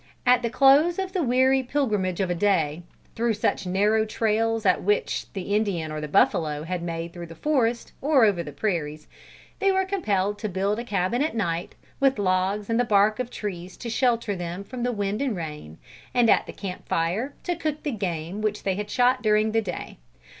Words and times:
At 0.25 0.41
the 0.41 0.49
close 0.49 0.97
of 0.97 1.13
the 1.13 1.21
weary 1.21 1.61
pilgrimage 1.61 2.19
of 2.21 2.31
a 2.31 2.33
day, 2.33 2.81
through 3.15 3.35
such 3.35 3.67
narrow 3.67 4.03
trails 4.03 4.61
as 4.61 4.63
that 4.63 4.83
which 4.83 5.31
the 5.33 5.53
Indian 5.53 5.91
or 5.91 6.01
the 6.01 6.07
buffalo 6.07 6.63
had 6.63 6.81
made 6.81 7.13
through 7.13 7.27
the 7.27 7.35
forest, 7.35 7.91
or 8.01 8.25
over 8.25 8.41
the 8.41 8.51
prairies, 8.51 9.07
they 9.59 9.71
were 9.71 9.85
compelled 9.85 10.39
to 10.39 10.49
build 10.49 10.79
a 10.79 10.83
cabin 10.83 11.21
at 11.21 11.35
night, 11.35 11.75
with 11.99 12.17
logs 12.17 12.67
and 12.67 12.79
the 12.79 12.83
bark 12.83 13.19
of 13.19 13.29
trees 13.29 13.77
to 13.77 13.91
shelter 13.91 14.35
them 14.35 14.63
from 14.63 14.81
the 14.81 14.91
wind 14.91 15.21
and 15.21 15.35
rain, 15.35 15.77
and 16.15 16.31
at 16.31 16.47
the 16.47 16.51
camp 16.53 16.87
fire 16.87 17.35
to 17.43 17.55
cook 17.55 17.83
the 17.83 17.91
game 17.91 18.41
which 18.41 18.63
they 18.63 18.73
had 18.73 18.89
shot 18.89 19.21
during 19.21 19.51
the 19.51 19.61
day. 19.61 19.99